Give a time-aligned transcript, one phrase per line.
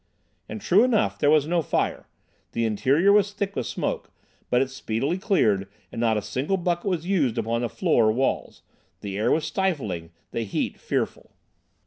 [0.49, 2.07] And, true enough, there was no fire.
[2.53, 4.09] The interior was thick with smoke,
[4.49, 8.11] but it speedily cleared and not a single bucket was used upon the floor or
[8.11, 8.63] walls.
[9.01, 11.33] The air was stifling, the heat fearful.